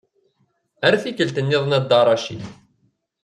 [0.85, 2.41] Ar tikkelt-nniḍen a Dda Racid.